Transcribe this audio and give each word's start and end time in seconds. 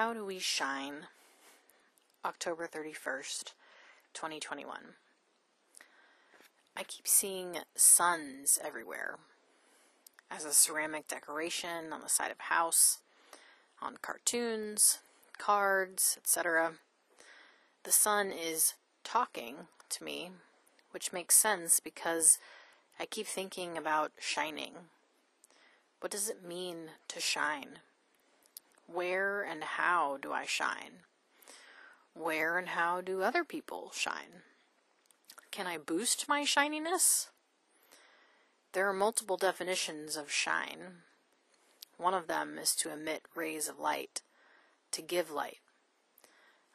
How 0.00 0.14
do 0.14 0.24
we 0.24 0.38
shine? 0.38 1.08
October 2.24 2.66
31st, 2.66 3.52
2021. 4.14 4.94
I 6.74 6.82
keep 6.84 7.06
seeing 7.06 7.58
suns 7.74 8.58
everywhere 8.64 9.18
as 10.30 10.46
a 10.46 10.54
ceramic 10.54 11.06
decoration 11.06 11.92
on 11.92 12.00
the 12.00 12.08
side 12.08 12.30
of 12.30 12.38
a 12.40 12.54
house, 12.54 13.00
on 13.82 13.98
cartoons, 14.00 15.00
cards, 15.36 16.16
etc. 16.16 16.72
The 17.82 17.92
sun 17.92 18.32
is 18.32 18.76
talking 19.04 19.66
to 19.90 20.02
me, 20.02 20.30
which 20.92 21.12
makes 21.12 21.34
sense 21.34 21.78
because 21.78 22.38
I 22.98 23.04
keep 23.04 23.26
thinking 23.26 23.76
about 23.76 24.12
shining. 24.18 24.72
What 26.00 26.10
does 26.10 26.30
it 26.30 26.42
mean 26.42 26.92
to 27.08 27.20
shine? 27.20 27.80
Where 28.92 29.42
and 29.42 29.62
how 29.62 30.18
do 30.20 30.32
I 30.32 30.46
shine? 30.46 31.04
Where 32.12 32.58
and 32.58 32.70
how 32.70 33.00
do 33.00 33.22
other 33.22 33.44
people 33.44 33.92
shine? 33.94 34.42
Can 35.52 35.66
I 35.66 35.78
boost 35.78 36.28
my 36.28 36.44
shininess? 36.44 37.30
There 38.72 38.88
are 38.88 38.92
multiple 38.92 39.36
definitions 39.36 40.16
of 40.16 40.30
shine. 40.30 41.02
One 41.98 42.14
of 42.14 42.26
them 42.26 42.58
is 42.58 42.74
to 42.76 42.92
emit 42.92 43.22
rays 43.34 43.68
of 43.68 43.78
light, 43.78 44.22
to 44.90 45.02
give 45.02 45.30
light. 45.30 45.58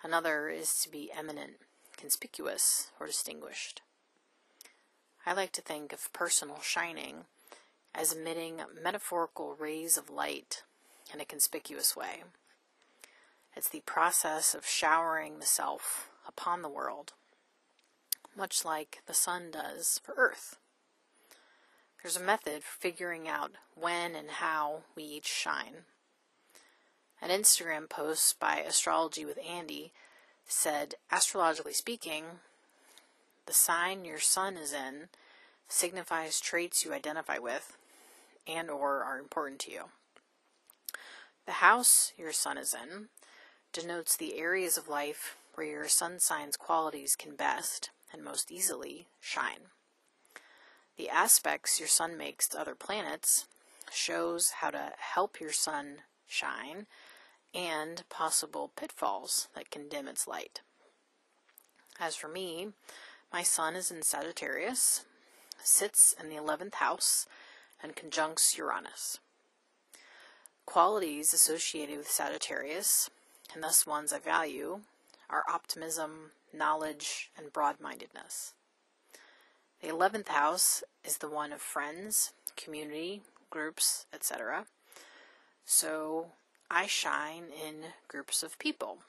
Another 0.02 0.48
is 0.48 0.80
to 0.82 0.90
be 0.90 1.12
eminent, 1.14 1.56
conspicuous, 1.98 2.92
or 3.00 3.08
distinguished. 3.08 3.82
I 5.26 5.34
like 5.34 5.52
to 5.54 5.62
think 5.62 5.92
of 5.92 6.14
personal 6.14 6.62
shining 6.62 7.26
as 7.94 8.14
emitting 8.14 8.62
metaphorical 8.82 9.56
rays 9.56 9.98
of 9.98 10.10
light 10.10 10.64
in 11.14 11.20
a 11.20 11.26
conspicuous 11.26 11.96
way. 11.96 12.24
It's 13.56 13.70
the 13.70 13.82
process 13.86 14.54
of 14.54 14.66
showering 14.66 15.40
the 15.40 15.46
self 15.46 16.10
upon 16.28 16.62
the 16.62 16.70
world, 16.70 17.14
much 18.36 18.66
like 18.66 19.02
the 19.06 19.14
sun 19.14 19.52
does 19.52 20.00
for 20.04 20.14
Earth. 20.18 20.58
There's 22.02 22.18
a 22.18 22.24
method 22.24 22.64
for 22.64 22.80
figuring 22.80 23.28
out 23.28 23.54
when 23.74 24.16
and 24.16 24.30
how 24.30 24.82
we 24.96 25.04
each 25.04 25.28
shine. 25.28 25.86
An 27.22 27.30
Instagram 27.30 27.90
post 27.90 28.40
by 28.40 28.58
Astrology 28.58 29.26
with 29.26 29.40
Andy 29.44 29.92
said, 30.48 30.96
astrologically 31.12 31.74
speaking, 31.74 32.26
the 33.46 33.54
sign 33.54 34.06
your 34.06 34.20
sun 34.20 34.58
is 34.58 34.74
in 34.74 35.08
signifies 35.68 36.40
traits 36.40 36.86
you 36.86 36.94
identify 36.94 37.38
with 37.40 37.78
and 38.46 38.70
or 38.70 39.04
are 39.04 39.18
important 39.18 39.60
to 39.62 39.72
you. 39.72 39.84
The 41.46 41.54
house 41.54 42.12
your 42.18 42.32
sun 42.32 42.58
is 42.58 42.74
in 42.74 43.10
denotes 43.72 44.18
the 44.18 44.38
areas 44.38 44.78
of 44.78 44.88
life 44.88 45.38
where 45.54 45.68
your 45.68 45.88
sun 45.88 46.20
sign's 46.20 46.58
qualities 46.58 47.16
can 47.16 47.36
best 47.36 47.92
and 48.12 48.24
most 48.24 48.52
easily 48.52 49.08
shine. 49.20 49.70
The 50.98 51.10
aspects 51.10 51.80
your 51.80 51.90
sun 51.90 52.18
makes 52.18 52.48
to 52.50 52.60
other 52.60 52.74
planets 52.74 53.48
shows 53.92 54.52
how 54.62 54.72
to 54.72 54.94
help 54.98 55.40
your 55.40 55.52
sun 55.52 55.98
shine 56.28 56.88
and 57.54 58.04
possible 58.10 58.72
pitfalls 58.76 59.48
that 59.56 59.70
can 59.70 59.88
dim 59.88 60.08
its 60.08 60.28
light. 60.28 60.62
As 62.00 62.16
for 62.16 62.28
me, 62.28 62.70
my 63.32 63.44
sun 63.44 63.76
is 63.76 63.92
in 63.92 64.02
Sagittarius, 64.02 65.06
sits 65.64 66.16
in 66.20 66.30
the 66.30 66.36
11th 66.36 66.76
house, 66.76 67.28
and 67.84 67.96
conjuncts 67.96 68.58
Uranus. 68.58 69.20
Qualities 70.66 71.34
associated 71.34 71.98
with 71.98 72.10
Sagittarius, 72.10 73.10
and 73.54 73.64
thus 73.64 73.86
ones 73.86 74.12
I 74.12 74.20
value, 74.20 74.82
are 75.30 75.44
optimism, 75.50 76.32
knowledge, 76.54 77.32
and 77.38 77.54
broad 77.54 77.80
mindedness. 77.80 78.54
The 79.82 79.88
11th 79.90 80.30
house 80.30 80.84
is 81.04 81.18
the 81.18 81.30
one 81.30 81.54
of 81.54 81.62
friends, 81.62 82.34
community, 82.56 83.22
groups, 83.50 84.06
etc. 84.14 84.66
So 85.66 86.28
I 86.70 86.88
shine 86.88 87.46
in 87.46 87.92
groups 88.08 88.42
of 88.44 88.58
people. 88.60 89.00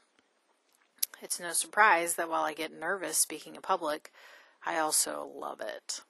It's 1.22 1.40
no 1.40 1.52
surprise 1.52 2.14
that 2.14 2.28
while 2.28 2.44
I 2.44 2.52
get 2.52 2.78
nervous 2.78 3.16
speaking 3.16 3.54
in 3.54 3.62
public, 3.62 4.12
I 4.64 4.78
also 4.78 5.30
love 5.34 5.60
it. 5.60 6.02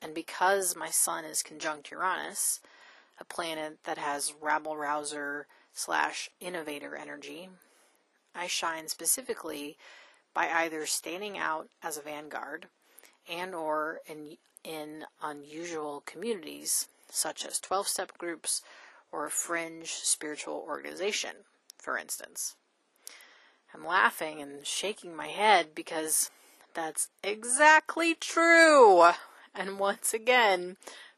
And 0.00 0.14
because 0.14 0.76
my 0.76 0.88
sun 0.88 1.24
is 1.24 1.42
conjunct 1.42 1.90
Uranus, 1.90 2.60
a 3.18 3.24
planet 3.24 3.78
that 3.84 3.98
has 3.98 4.34
rabble 4.40 4.76
rouser 4.76 5.46
slash 5.72 6.30
innovator 6.40 6.96
energy, 6.96 7.48
I 8.34 8.46
shine 8.46 8.88
specifically 8.88 9.76
by 10.34 10.48
either 10.50 10.84
standing 10.86 11.38
out 11.38 11.68
as 11.82 11.96
a 11.96 12.02
vanguard 12.02 12.66
and 13.28 13.54
or 13.54 14.00
in, 14.06 14.36
in 14.64 15.04
unusual 15.22 16.02
communities 16.04 16.88
such 17.10 17.46
as 17.46 17.60
12-step 17.60 18.18
groups 18.18 18.62
or 19.10 19.26
a 19.26 19.30
fringe 19.30 19.92
spiritual 19.92 20.64
organization, 20.68 21.30
for 21.78 21.96
instance. 21.96 22.56
I'm 23.72 23.86
laughing 23.86 24.40
and 24.40 24.66
shaking 24.66 25.14
my 25.14 25.28
head 25.28 25.68
because 25.74 26.30
that's 26.74 27.08
exactly 27.22 28.14
true. 28.14 29.10
And 29.54 29.78
once 29.78 30.12
again, 30.12 30.76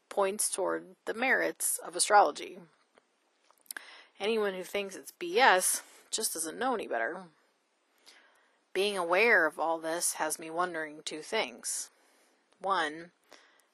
points 0.09 0.49
toward 0.49 0.95
the 1.05 1.13
merits 1.13 1.79
of 1.85 1.95
astrology. 1.95 2.59
Anyone 4.19 4.53
who 4.53 4.63
thinks 4.63 4.95
it's 4.95 5.13
BS 5.19 5.81
just 6.11 6.33
doesn't 6.33 6.59
know 6.59 6.73
any 6.73 6.87
better. 6.87 7.23
Being 8.73 8.97
aware 8.97 9.45
of 9.45 9.59
all 9.59 9.79
this 9.79 10.13
has 10.13 10.37
me 10.37 10.49
wondering 10.49 10.99
two 11.03 11.21
things. 11.21 11.89
One, 12.61 13.11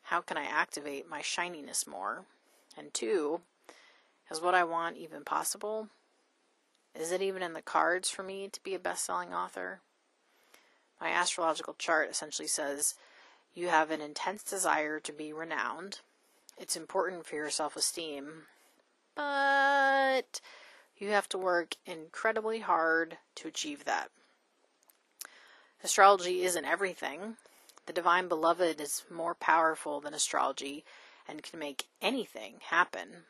how 0.03 0.21
can 0.21 0.37
I 0.37 0.43
activate 0.43 1.09
my 1.09 1.21
shininess 1.21 1.87
more? 1.87 2.25
And 2.77 2.93
two, 2.93 3.41
is 4.29 4.41
what 4.41 4.53
I 4.53 4.63
want 4.63 4.97
even 4.97 5.23
possible? 5.23 5.89
Is 6.93 7.11
it 7.11 7.21
even 7.21 7.41
in 7.41 7.53
the 7.53 7.61
cards 7.61 8.09
for 8.09 8.23
me 8.23 8.47
to 8.47 8.63
be 8.63 8.75
a 8.75 8.79
best 8.79 9.05
selling 9.05 9.33
author? 9.33 9.81
My 11.01 11.09
astrological 11.09 11.75
chart 11.77 12.09
essentially 12.09 12.47
says 12.47 12.95
you 13.53 13.67
have 13.67 13.91
an 13.91 14.01
intense 14.01 14.43
desire 14.43 14.99
to 14.99 15.11
be 15.11 15.33
renowned. 15.33 15.99
It's 16.57 16.75
important 16.75 17.25
for 17.25 17.35
your 17.35 17.49
self 17.49 17.75
esteem, 17.75 18.43
but 19.15 20.41
you 20.97 21.09
have 21.09 21.27
to 21.29 21.37
work 21.37 21.75
incredibly 21.85 22.59
hard 22.59 23.17
to 23.35 23.47
achieve 23.47 23.85
that. 23.85 24.09
Astrology 25.83 26.43
isn't 26.43 26.65
everything, 26.65 27.35
the 27.85 27.93
divine 27.93 28.27
beloved 28.27 28.81
is 28.81 29.03
more 29.11 29.35
powerful 29.35 29.99
than 29.99 30.13
astrology 30.13 30.83
and 31.27 31.43
can 31.43 31.59
make 31.59 31.87
anything 32.01 32.55
happen. 32.69 33.25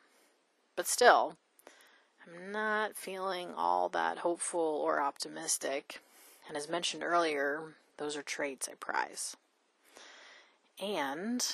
But 0.76 0.86
still, 0.86 1.36
I'm 2.26 2.52
not 2.52 2.96
feeling 2.96 3.52
all 3.54 3.88
that 3.90 4.18
hopeful 4.18 4.60
or 4.60 5.00
optimistic. 5.00 6.00
And 6.48 6.56
as 6.56 6.68
mentioned 6.68 7.02
earlier, 7.02 7.74
those 7.98 8.16
are 8.16 8.22
traits 8.22 8.68
I 8.68 8.74
prize. 8.74 9.36
And 10.80 11.44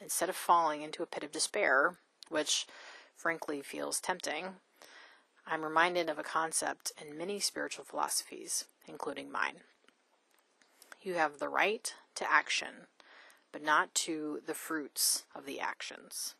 instead 0.00 0.28
of 0.28 0.36
falling 0.36 0.82
into 0.82 1.02
a 1.02 1.06
pit 1.06 1.24
of 1.24 1.32
despair, 1.32 1.96
which 2.28 2.66
frankly 3.14 3.62
feels 3.62 4.00
tempting, 4.00 4.56
I'm 5.46 5.62
reminded 5.62 6.10
of 6.10 6.18
a 6.18 6.24
concept 6.24 6.92
in 7.00 7.16
many 7.16 7.38
spiritual 7.40 7.84
philosophies, 7.84 8.64
including 8.86 9.30
mine. 9.30 9.60
You 11.00 11.14
have 11.14 11.38
the 11.38 11.48
right 11.48 11.94
to 12.16 12.30
action, 12.30 12.88
but 13.52 13.62
not 13.62 13.94
to 13.94 14.40
the 14.44 14.54
fruits 14.54 15.24
of 15.34 15.46
the 15.46 15.60
actions. 15.60 16.34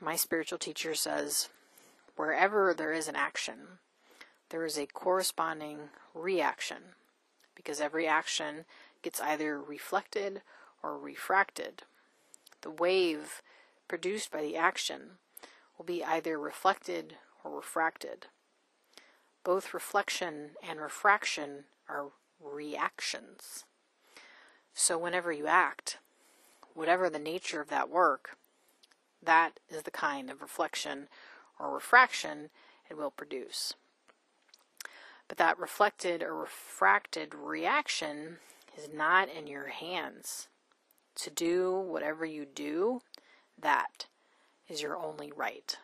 My 0.00 0.16
spiritual 0.16 0.58
teacher 0.58 0.94
says, 0.94 1.48
wherever 2.16 2.72
there 2.72 2.92
is 2.92 3.08
an 3.08 3.16
action, 3.16 3.78
there 4.50 4.64
is 4.64 4.78
a 4.78 4.86
corresponding 4.86 5.90
reaction, 6.14 6.94
because 7.54 7.80
every 7.80 8.06
action 8.06 8.64
gets 9.02 9.20
either 9.20 9.60
reflected 9.60 10.42
or 10.82 10.98
refracted. 10.98 11.82
The 12.62 12.70
wave 12.70 13.42
produced 13.88 14.30
by 14.30 14.40
the 14.40 14.56
action 14.56 15.18
will 15.76 15.84
be 15.84 16.02
either 16.02 16.38
reflected 16.38 17.16
or 17.44 17.56
refracted. 17.56 18.26
Both 19.44 19.74
reflection 19.74 20.52
and 20.66 20.80
refraction 20.80 21.64
are 21.88 22.12
reactions. 22.40 23.64
So, 24.74 24.96
whenever 24.96 25.32
you 25.32 25.46
act, 25.46 25.98
whatever 26.74 27.10
the 27.10 27.18
nature 27.18 27.60
of 27.60 27.68
that 27.68 27.90
work, 27.90 28.36
that 29.22 29.60
is 29.68 29.82
the 29.82 29.90
kind 29.90 30.30
of 30.30 30.40
reflection 30.40 31.08
or 31.58 31.74
refraction 31.74 32.50
it 32.88 32.96
will 32.96 33.10
produce. 33.10 33.74
But 35.28 35.38
that 35.38 35.58
reflected 35.58 36.22
or 36.22 36.34
refracted 36.34 37.34
reaction 37.34 38.38
is 38.76 38.88
not 38.92 39.28
in 39.28 39.46
your 39.46 39.68
hands. 39.68 40.48
To 41.16 41.30
do 41.30 41.78
whatever 41.78 42.24
you 42.24 42.44
do, 42.46 43.02
that 43.60 44.06
is 44.68 44.82
your 44.82 44.96
only 44.96 45.30
right. 45.30 45.76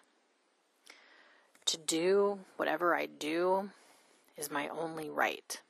To 1.67 1.77
do 1.77 2.41
whatever 2.57 2.95
I 2.95 3.07
do 3.07 3.71
is 4.37 4.51
my 4.51 4.69
only 4.69 5.11
right. 5.11 5.61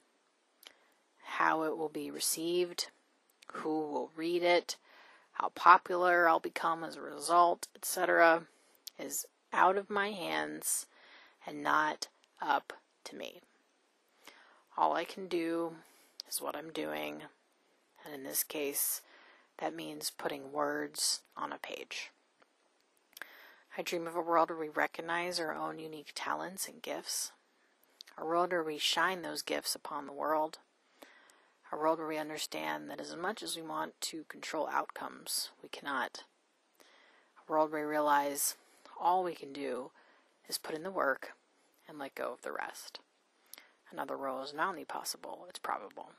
How 1.25 1.65
it 1.65 1.77
will 1.77 1.89
be 1.89 2.11
received, 2.11 2.91
who 3.53 3.81
will 3.81 4.11
read 4.17 4.43
it, 4.43 4.77
how 5.33 5.51
popular 5.51 6.29
I'll 6.29 6.41
become 6.41 6.85
as 6.85 6.97
a 6.97 7.01
result, 7.01 7.69
etc., 7.75 8.45
is 8.99 9.27
out 9.53 9.77
of 9.77 9.91
my 9.91 10.11
hands 10.11 10.87
and 11.47 11.63
not 11.63 12.09
up 12.41 12.73
to 13.05 13.17
me. 13.17 13.41
All 14.77 14.95
I 14.95 15.05
can 15.05 15.27
do 15.27 15.73
is 16.29 16.43
what 16.43 16.57
I'm 16.57 16.71
doing, 16.71 17.23
and 18.05 18.15
in 18.15 18.23
this 18.23 18.45
case, 18.45 19.01
that 19.59 19.75
means 19.75 20.11
putting 20.11 20.53
words 20.53 21.23
on 21.37 21.53
a 21.53 21.59
page. 21.59 22.11
I 23.77 23.83
dream 23.83 24.07
of 24.07 24.17
a 24.17 24.21
world 24.21 24.51
where 24.51 24.59
we 24.59 24.69
recognize 24.69 25.39
our 25.39 25.55
own 25.55 25.79
unique 25.79 26.13
talents 26.15 26.67
and 26.67 26.83
gifts, 26.83 27.33
a 28.17 28.25
world 28.25 28.51
where 28.51 28.63
we 28.63 28.79
shine 28.79 29.23
those 29.23 29.43
gifts 29.43 29.75
upon 29.75 30.07
the 30.07 30.13
world, 30.13 30.59
a 31.71 31.77
world 31.77 31.99
where 31.99 32.09
we 32.09 32.19
understand 32.19 32.89
that 32.91 33.01
as 33.01 33.15
much 33.15 33.43
as 33.43 33.57
we 33.57 33.63
want 33.63 34.01
to 34.01 34.25
control 34.29 34.69
outcomes, 34.73 35.51
we 35.63 35.69
cannot, 35.69 36.25
a 36.81 37.53
world 37.53 37.71
where 37.71 37.85
we 37.85 37.91
realize 37.91 38.57
all 39.01 39.23
we 39.23 39.35
can 39.35 39.53
do 39.53 39.91
is 40.49 40.59
put 40.59 40.75
in 40.75 40.83
the 40.83 40.91
work 40.91 41.33
and 41.89 41.99
let 41.99 42.15
go 42.15 42.33
of 42.33 42.43
the 42.43 42.53
rest. 42.53 43.01
Another 43.93 44.19
world 44.19 44.47
is 44.47 44.55
not 44.55 44.71
only 44.71 44.85
possible, 44.85 45.47
it's 45.49 45.59
probable. 45.59 46.11